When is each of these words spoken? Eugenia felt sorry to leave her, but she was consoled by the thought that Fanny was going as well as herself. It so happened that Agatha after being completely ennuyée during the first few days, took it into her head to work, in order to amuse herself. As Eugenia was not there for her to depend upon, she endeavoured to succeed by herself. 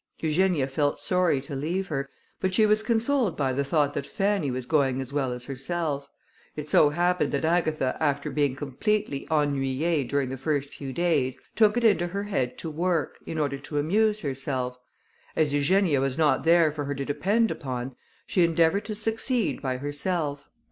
Eugenia 0.17 0.67
felt 0.67 0.99
sorry 0.99 1.39
to 1.39 1.55
leave 1.55 1.85
her, 1.89 2.09
but 2.39 2.55
she 2.55 2.65
was 2.65 2.81
consoled 2.81 3.37
by 3.37 3.53
the 3.53 3.63
thought 3.63 3.93
that 3.93 4.03
Fanny 4.07 4.49
was 4.49 4.65
going 4.65 4.99
as 4.99 5.13
well 5.13 5.31
as 5.31 5.45
herself. 5.45 6.09
It 6.55 6.67
so 6.67 6.89
happened 6.89 7.31
that 7.33 7.45
Agatha 7.45 7.97
after 7.99 8.31
being 8.31 8.55
completely 8.55 9.27
ennuyée 9.29 10.07
during 10.09 10.29
the 10.29 10.39
first 10.39 10.69
few 10.71 10.91
days, 10.91 11.39
took 11.55 11.77
it 11.77 11.83
into 11.83 12.07
her 12.07 12.23
head 12.23 12.57
to 12.57 12.71
work, 12.71 13.19
in 13.27 13.37
order 13.37 13.59
to 13.59 13.77
amuse 13.77 14.21
herself. 14.21 14.75
As 15.35 15.53
Eugenia 15.53 16.01
was 16.01 16.17
not 16.17 16.45
there 16.45 16.71
for 16.71 16.85
her 16.85 16.95
to 16.95 17.05
depend 17.05 17.51
upon, 17.51 17.95
she 18.25 18.43
endeavoured 18.43 18.85
to 18.85 18.95
succeed 18.95 19.61
by 19.61 19.77
herself. 19.77 20.45